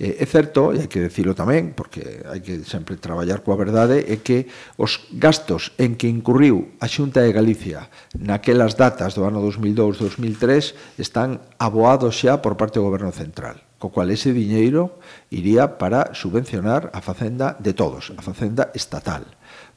[0.00, 4.00] Eh, é certo, e hai que decirlo tamén, porque hai que sempre traballar coa verdade,
[4.08, 4.48] é que
[4.80, 11.44] os gastos en que incurriu a Xunta de Galicia naquelas datas do ano 2002-2003 están
[11.60, 15.00] aboados xa por parte do Goberno Central co cual ese diñeiro
[15.32, 19.24] iría para subvencionar a facenda de todos, a facenda estatal,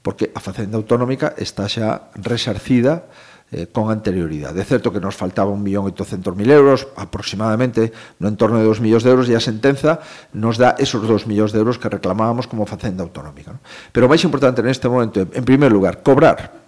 [0.04, 3.08] porque a facenda autonómica está xa resarcida
[3.54, 4.58] eh, con anterioridade.
[4.58, 9.30] É certo que nos faltaba 1.800.000 euros, aproximadamente, no entorno de 2 millóns de euros,
[9.30, 10.02] e a sentenza
[10.34, 13.54] nos dá esos 2 millóns de euros que reclamábamos como facenda autonómica.
[13.54, 13.62] ¿no?
[13.94, 16.66] Pero o máis importante neste momento, en primer lugar, cobrar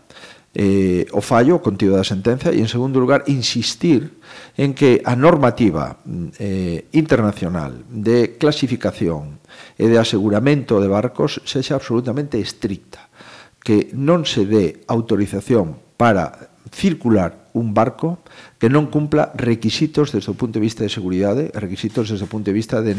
[0.56, 4.22] eh, o fallo, o contido da sentenza, e en segundo lugar, insistir
[4.56, 6.00] en que a normativa
[6.40, 9.44] eh, internacional de clasificación
[9.76, 13.12] e de aseguramento de barcos sexa absolutamente estricta,
[13.60, 18.20] que non se dé autorización para circular un barco
[18.60, 22.32] que non cumpla requisitos desde o punto de vista de seguridade e requisitos desde o
[22.32, 22.92] punto de vista de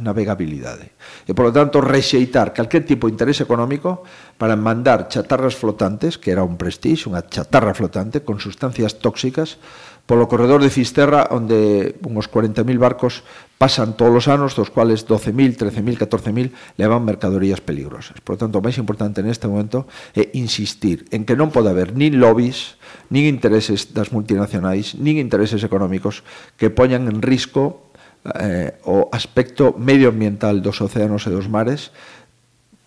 [0.00, 0.96] navegabilidade.
[1.28, 4.06] E, polo tanto, rexeitar calquer tipo de interés económico
[4.40, 9.60] para mandar chatarras flotantes, que era un prestige, unha chatarra flotante, con sustancias tóxicas
[10.08, 13.28] polo corredor de Fisterra, onde unhos 40.000 barcos
[13.60, 18.16] pasan todos os anos, dos cuales 12.000, 13.000, 14.000 levan mercadorías peligrosas.
[18.24, 19.84] Por tanto, o máis importante neste momento
[20.16, 22.80] é insistir en que non pode haber nin lobbies,
[23.12, 26.24] nin intereses das multinacionais, nin intereses económicos
[26.56, 27.92] que poñan en risco
[28.32, 31.92] eh, o aspecto medioambiental dos océanos e dos mares,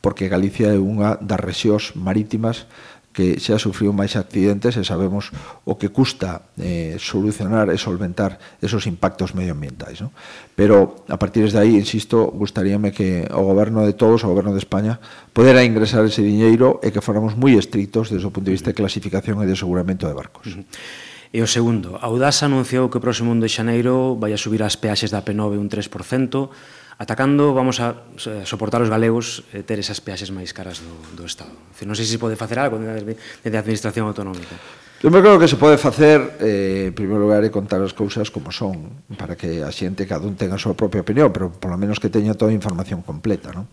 [0.01, 2.65] porque Galicia é unha das rexións marítimas
[3.11, 5.35] que xa sufriu máis accidentes e sabemos
[5.67, 9.99] o que custa eh, solucionar e solventar esos impactos medioambientais.
[9.99, 10.15] No?
[10.55, 14.63] Pero, a partir de aí, insisto, gustaríame que o goberno de todos, o goberno de
[14.63, 15.03] España,
[15.35, 18.79] podera ingresar ese diñeiro e que fóramos moi estrictos desde o punto de vista de
[18.79, 20.55] clasificación e de aseguramento de barcos.
[20.55, 21.09] Uh -huh.
[21.31, 24.59] E o segundo, a Audasa anunciou que o próximo 1 de xaneiro vai a subir
[24.67, 26.51] as peaxes da P9 un 3%,
[27.01, 27.97] Atacando vamos a
[28.29, 31.49] eh, soportar os galegos eh, ter esas peaxes máis caras do, do Estado.
[31.73, 33.17] Decir, non sei se se pode facer algo desde
[33.57, 34.53] a Administración Autonómica.
[35.01, 38.29] Eu me creo que se pode facer, eh, en primeiro lugar, é contar as cousas
[38.29, 41.73] como son, para que a xente, cada un tenga a súa propia opinión, pero polo
[41.73, 43.49] menos que teña toda a información completa.
[43.49, 43.65] Non?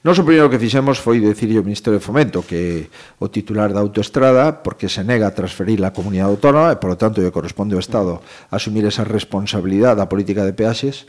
[0.00, 2.88] Nos o primeiro que fixemos foi decirle ao Ministerio de Fomento que
[3.20, 7.20] o titular da autoestrada, porque se nega a transferir a comunidade autónoma, e polo tanto
[7.20, 11.04] lle corresponde ao Estado asumir esa responsabilidade da política de peaxes,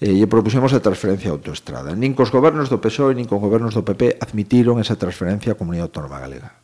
[0.00, 1.92] e lle propuxemos a transferencia a autoestrada.
[1.92, 5.92] Nin cos gobernos do PSOE, nin cos gobernos do PP admitiron esa transferencia á Comunidade
[5.92, 6.56] Autónoma Galega.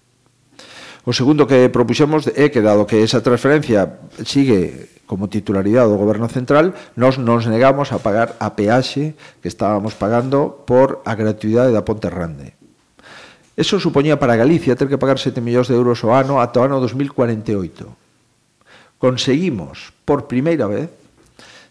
[1.05, 6.27] O segundo que propuxemos é que, dado que esa transferencia sigue como titularidade do Goberno
[6.27, 11.87] Central, nós nos negamos a pagar a peaxe que estábamos pagando por a gratuidade da
[11.87, 12.59] Ponte Rande.
[13.55, 16.67] Eso supoñía para Galicia ter que pagar 7 millóns de euros ao ano ata o
[16.67, 17.87] ano 2048.
[18.99, 20.91] Conseguimos, por primeira vez,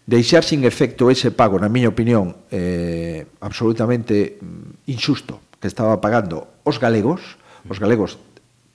[0.06, 6.46] deixar sin efecto ese pago, na miña opinión, eh, absolutamente mm, injusto que estaba pagando
[6.62, 8.22] os galegos, os galegos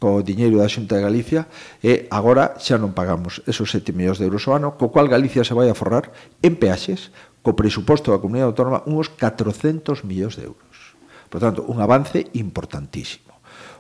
[0.01, 1.45] co diñeiro da Xunta de Galicia
[1.79, 5.45] e agora xa non pagamos esos 7 millóns de euros ao ano, co cual Galicia
[5.45, 6.09] se vai a forrar
[6.41, 7.13] en peaxes
[7.45, 10.97] co presuposto da Comunidade Autónoma uns 400 millóns de euros.
[11.29, 13.31] Por tanto, un avance importantísimo.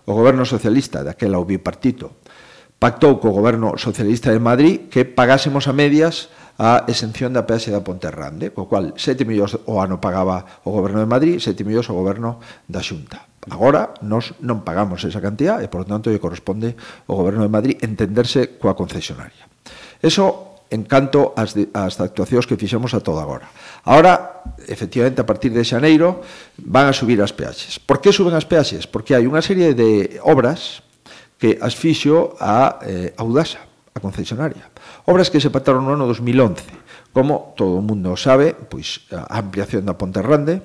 [0.05, 2.21] O goberno socialista daquela o bipartito
[2.77, 7.85] pactou co goberno socialista de Madrid que pagásemos a medias a exención da peaxe da
[7.85, 11.95] Ponterrande, co cual 7 millóns o ano pagaba o goberno de Madrid, 7 millóns o
[11.95, 13.27] goberno da Xunta.
[13.49, 16.77] Agora nos non pagamos esa cantidad e, por tanto, lle corresponde
[17.09, 19.49] ao goberno de Madrid entenderse coa concesionaria.
[20.01, 23.51] Eso en canto ás, ás actuacións que fixemos a toda agora.
[23.83, 24.39] Ahora,
[24.71, 26.23] efectivamente, a partir de xaneiro,
[26.63, 27.75] van a subir as peaxes.
[27.75, 28.87] Por que suben as peaxes?
[28.87, 30.79] Porque hai unha serie de obras
[31.35, 34.70] que as fixo a eh, Audasa, a concesionaria.
[35.11, 36.63] Obras que se pactaron no ano 2011,
[37.11, 40.63] como todo o mundo sabe, pois a ampliación da Ponte Rande,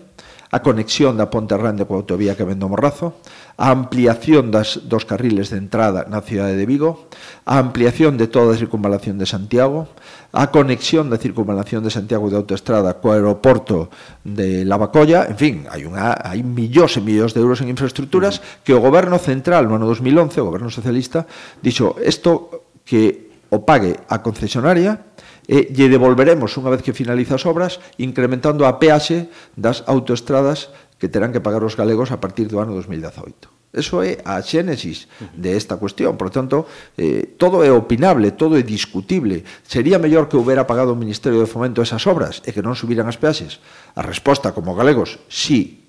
[0.55, 3.19] a conexión da Ponte Rande coa autovía que vendo Morrazo,
[3.59, 7.11] a ampliación das, dos carriles de entrada na cidade de Vigo,
[7.43, 9.91] a ampliación de toda a circunvalación de Santiago,
[10.31, 13.91] a conexión da circunvalación de Santiago de autoestrada co aeroporto
[14.23, 18.63] de Lavacolla, en fin, hai, unha, hai millóns e millóns de euros en infraestructuras mm.
[18.63, 21.27] que o goberno central no ano 2011, o goberno socialista,
[21.59, 25.03] dixo, isto que o pague a concesionaria
[25.47, 31.07] e lle devolveremos unha vez que finaliza as obras incrementando a peaxe das autoestradas que
[31.07, 33.57] terán que pagar os galegos a partir do ano 2018.
[33.77, 35.05] Eso é a xénesis
[35.37, 36.17] de esta cuestión.
[36.17, 36.65] Por tanto,
[36.97, 39.45] eh, todo é opinable, todo é discutible.
[39.69, 43.05] Sería mellor que houbera pagado o Ministerio de Fomento esas obras e que non subiran
[43.05, 43.61] as peaxes?
[43.93, 45.86] A resposta, como galegos, sí,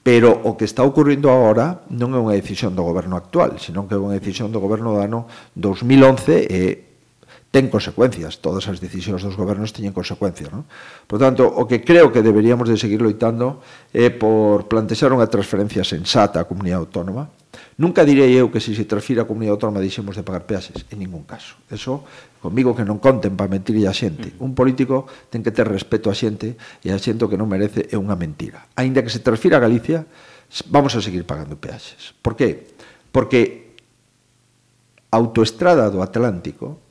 [0.00, 3.96] Pero o que está ocurrindo agora non é unha decisión do goberno actual, senón que
[3.96, 6.90] é unha decisión do goberno do ano 2011 e
[7.50, 8.38] ten consecuencias.
[8.38, 10.48] Todas as decisións dos gobernos teñen consecuencias.
[10.54, 10.64] Non?
[11.04, 13.60] Por tanto, o que creo que deberíamos de seguir loitando
[13.90, 17.28] é por plantexar unha transferencia sensata á comunidade autónoma,
[17.80, 21.00] Nunca direi eu que se se transfira a comunidade autónoma deixemos de pagar peaxes, en
[21.00, 21.56] ningún caso.
[21.72, 22.04] Eso,
[22.44, 24.36] comigo que non conten para mentir a xente.
[24.36, 24.44] Mm.
[24.44, 27.96] Un político ten que ter respeto a xente e a xente que non merece é
[27.96, 28.68] unha mentira.
[28.76, 30.04] Ainda que se transfira a Galicia,
[30.68, 32.12] vamos a seguir pagando peaxes.
[32.20, 32.68] Por qué?
[33.08, 33.72] Porque
[35.08, 36.84] a autoestrada do Atlántico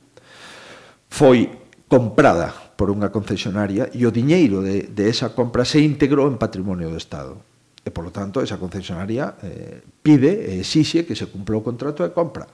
[1.06, 1.54] foi
[1.86, 6.90] comprada por unha concesionaria e o diñeiro de, de esa compra se integrou en patrimonio
[6.90, 7.38] do Estado
[7.80, 12.12] E, polo tanto, esa concesionaria eh, pide e exixe que se cumpla o contrato de
[12.12, 12.44] compra.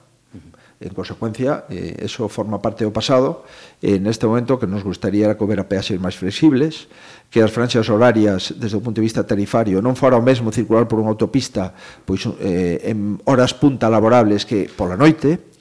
[0.77, 3.41] En consecuencia, eh, eso forma parte do pasado.
[3.81, 6.85] E, neste momento, que nos gustaría era que houbera peaxes máis flexibles,
[7.33, 10.85] que as franxas horarias, desde o punto de vista tarifario, non fora o mesmo circular
[10.85, 11.73] por unha autopista
[12.05, 15.56] pois, eh, en horas punta laborables que pola noite,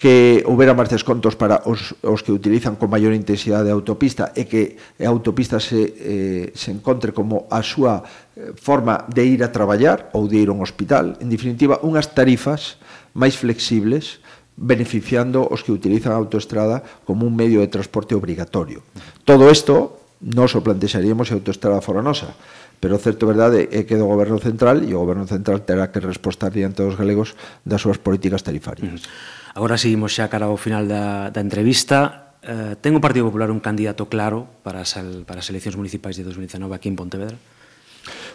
[0.00, 4.48] que houbera máis descontos para os, os que utilizan con maior intensidade a autopista e
[4.48, 8.00] que a autopista se, eh, se encontre como a súa
[8.32, 11.20] eh, forma de ir a traballar ou de ir a un hospital.
[11.20, 12.80] En definitiva, unhas tarifas
[13.12, 14.24] máis flexibles
[14.56, 18.80] beneficiando os que utilizan a autoestrada como un medio de transporte obrigatorio.
[19.28, 22.32] Todo isto nos o plantexaríamos se a autoestrada fora nosa,
[22.80, 26.56] pero certo verdade é que do goberno central e o goberno central terá que respostar
[26.56, 27.36] diante dos galegos
[27.68, 29.04] das súas políticas tarifarias.
[29.04, 29.39] Mm.
[29.54, 32.38] Agora seguimos xa cara ao final da, da entrevista.
[32.40, 34.94] Eh, ten o Partido Popular un candidato claro para as,
[35.26, 37.36] para as eleccións municipais de 2019 aquí en Pontevedra?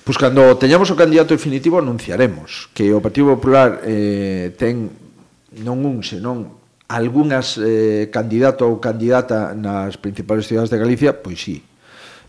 [0.05, 4.91] Pois cando teñamos o candidato definitivo anunciaremos que o Partido Popular eh, ten
[5.65, 11.63] non un, senón algunhas eh, candidato ou candidata nas principales cidades de Galicia, pois sí,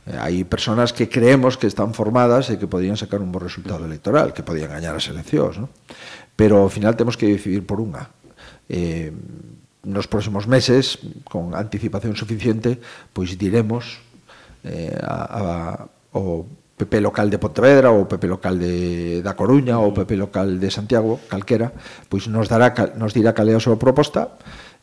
[0.09, 3.85] eh, hai personas que creemos que están formadas e que podían sacar un bo resultado
[3.85, 5.69] electoral, que podían gañar as eleccións, ¿no?
[6.39, 8.09] pero ao final temos que decidir por unha
[8.69, 9.13] eh,
[9.87, 12.83] nos próximos meses, con anticipación suficiente,
[13.15, 14.03] pois diremos
[14.67, 15.45] eh, a, a,
[16.13, 16.45] o
[16.77, 21.23] PP local de Pontevedra ou PP local de da Coruña ou PP local de Santiago,
[21.31, 21.73] calquera,
[22.11, 24.37] pois nos dará nos dirá cal é a súa proposta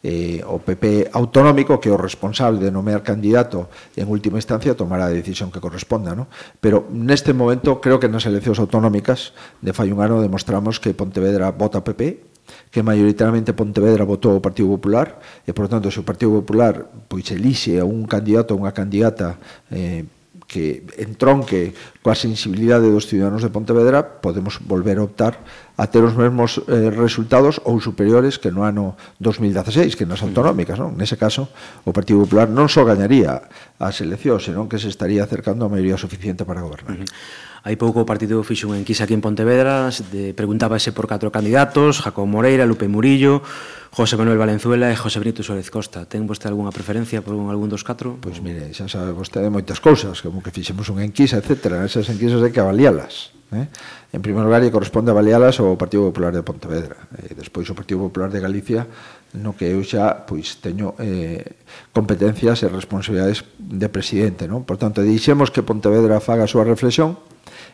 [0.04, 5.08] eh, o PP autonómico que é o responsable de nomear candidato en última instancia tomará
[5.08, 6.28] a decisión que corresponda ¿no?
[6.60, 9.32] pero neste momento creo que nas eleccións autonómicas
[9.64, 12.33] de fai un ano demostramos que Pontevedra vota PP
[12.72, 17.28] que maioritariamente Pontevedra votou o Partido Popular e, por tanto, se o Partido Popular pois
[17.32, 19.40] elixe a un candidato ou unha candidata
[19.72, 20.06] eh,
[20.48, 25.42] que entronque coa sensibilidade dos ciudadanos de Pontevedra, podemos volver a optar
[25.76, 30.78] a ter os mesmos eh, resultados ou superiores que no ano 2016, que nas autonómicas,
[30.78, 30.94] non?
[30.94, 31.50] Nese caso,
[31.82, 33.50] o Partido Popular non só gañaría
[33.82, 37.02] as eleccións, senón que se estaría acercando a maioría suficiente para gobernar.
[37.02, 37.52] Uh -huh.
[37.64, 42.04] Hai pouco o partido fixo unha enquisa aquí en Pontevedra, de, preguntábase por catro candidatos,
[42.04, 43.40] Jacob Moreira, Lupe Murillo,
[43.88, 46.04] José Manuel Valenzuela e José Benito Suárez Costa.
[46.04, 48.20] Ten vostede algunha preferencia por algún dos catro?
[48.20, 51.88] Pois mire, xa sabe vostede moitas cousas, como que fixemos unha enquisa, etc.
[51.88, 53.32] Esas enquisas hai que avalialas.
[53.56, 53.72] Eh?
[54.14, 57.10] En primeiro lugar, lle corresponde avalialas ao Partido Popular de Pontevedra.
[57.18, 58.86] E despois o Partido Popular de Galicia,
[59.34, 61.42] no que eu xa pois teño eh,
[61.90, 64.46] competencias e responsabilidades de presidente.
[64.46, 64.70] Non?
[64.70, 67.18] Por tanto, dixemos que Pontevedra faga a súa reflexión,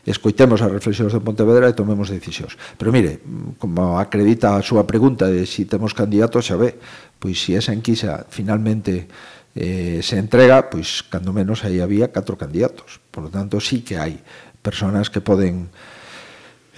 [0.07, 2.55] escoitemos as reflexións de Pontevedra e tomemos decisións.
[2.79, 3.19] Pero mire,
[3.59, 6.79] como acredita a súa pregunta de se si temos candidatos, xa ve,
[7.19, 9.11] pois se esa enquisa finalmente
[9.59, 13.03] eh, se entrega, pois cando menos aí había catro candidatos.
[13.11, 14.23] Por lo tanto, sí que hai
[14.63, 15.67] personas que poden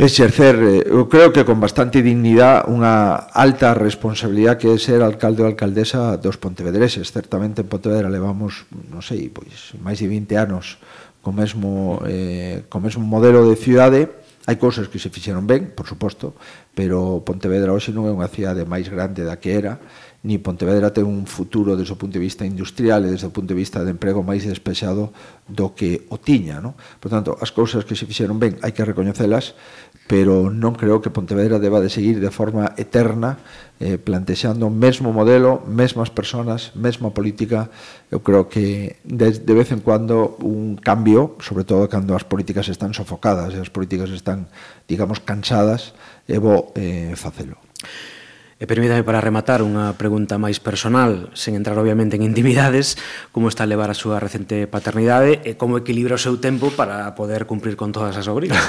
[0.02, 0.56] exercer,
[0.90, 5.48] eu eh, creo que con bastante dignidade, unha alta responsabilidade que é ser alcalde ou
[5.48, 7.14] alcaldesa dos pontevedreses.
[7.14, 10.82] Certamente en Pontevedra levamos, non sei, pois máis de 20 anos
[11.22, 14.10] co mesmo, eh, co mesmo modelo de cidade,
[14.42, 16.34] Hai cousas que se fixeron ben, por suposto,
[16.74, 19.78] pero Pontevedra hoxe non é unha cidade máis grande da que era
[20.24, 23.58] ni Pontevedra ten un futuro desde o punto de vista industrial e desde o punto
[23.58, 25.10] de vista de emprego máis despexado
[25.50, 26.62] do que o tiña.
[26.62, 26.78] Non?
[27.02, 29.58] Por tanto, as cousas que se fixeron ben hai que recoñecelas,
[30.06, 33.42] pero non creo que Pontevedra deba de seguir de forma eterna
[33.82, 37.74] eh, plantexando o mesmo modelo, mesmas personas, mesma política.
[38.14, 42.70] Eu creo que de, de vez en cuando un cambio, sobre todo cando as políticas
[42.70, 44.54] están sofocadas e as políticas están,
[44.86, 45.98] digamos, cansadas,
[46.30, 47.58] evo eh, facelo.
[48.62, 52.94] E permítame para rematar unha pregunta máis personal, sen entrar obviamente en intimidades,
[53.34, 57.18] como está a levar a súa recente paternidade e como equilibra o seu tempo para
[57.18, 58.62] poder cumprir con todas as obrigas.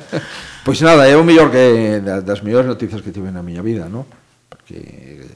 [0.64, 4.08] pois nada, é o mellor que das mellores noticias que tive na miña vida, non?
[4.48, 5.28] Porque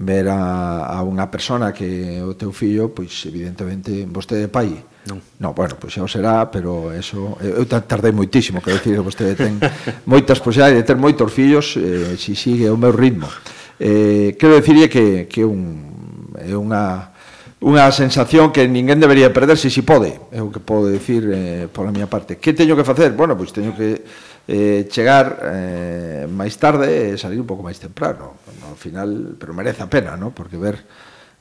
[0.00, 4.72] ver a, a unha persona que o teu fillo, pois evidentemente vostede pai.
[5.04, 5.20] Non.
[5.36, 9.60] No, bueno, pois xa o será, pero eso eu tardei moitísimo, quero dicir, vostede ten
[10.08, 13.28] moitas posibilidades de ter moitos fillos eh, se si sigue o meu ritmo.
[13.76, 17.12] Eh, quero dicirlle que que un é unha
[17.60, 21.68] unha sensación que ninguén debería perderse se si pode, é o que podo dicir eh,
[21.68, 22.40] pola miña parte.
[22.40, 23.12] Que teño que facer?
[23.12, 24.00] Bueno, pois teño que
[24.48, 28.38] eh, chegar eh, máis tarde e salir un pouco máis temprano.
[28.64, 30.30] Ao final, pero merece a pena, ¿no?
[30.30, 30.84] porque ver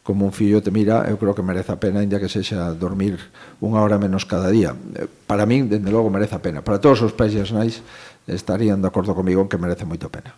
[0.03, 3.21] como un fillo te mira, eu creo que merece a pena, inda que sexa dormir
[3.61, 4.73] unha hora menos cada día.
[4.97, 6.65] Eh, para min, dende logo, merece a pena.
[6.65, 7.85] Para todos os pais e as nais
[8.25, 10.33] estarían de acordo comigo en que merece moito pena.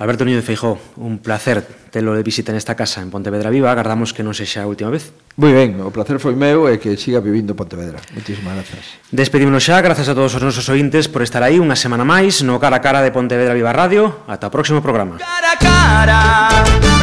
[0.00, 3.72] Alberto Niño de Feijó, un placer telo de visita nesta casa en Pontevedra Viva.
[3.72, 5.12] Agardamos que non sexa a última vez.
[5.36, 8.00] Moi ben, o placer foi meu e que siga vivindo Pontevedra.
[8.16, 8.96] Moitísimas grazas.
[9.12, 12.56] Despedímonos xa, grazas a todos os nosos ointes por estar aí unha semana máis no
[12.56, 14.24] Cara a Cara de Pontevedra Viva Radio.
[14.24, 15.20] Ata o próximo programa.
[15.20, 16.20] Cara a cara,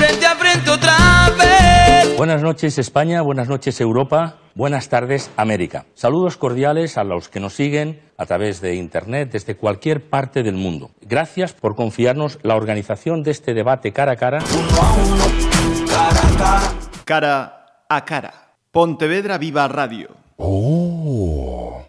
[0.02, 0.98] frente a frente outra
[1.38, 2.18] vez.
[2.18, 5.86] Buenas noches España, buenas noches Europa, buenas tardes América.
[5.94, 10.58] Saludos cordiales a los que nos siguen a través de Internet desde cualquier parte del
[10.58, 10.90] mundo.
[11.06, 14.42] Gracias por confiarnos la organización de este debate cara a cara.
[17.06, 17.63] Cara
[17.96, 18.34] a cara.
[18.72, 20.10] Pontevedra Viva Radio.
[20.38, 21.73] Oh.